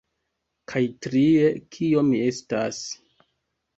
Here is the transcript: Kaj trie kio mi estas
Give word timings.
Kaj 0.71 0.81
trie 1.07 1.51
kio 1.77 2.03
mi 2.11 2.23
estas 2.33 2.81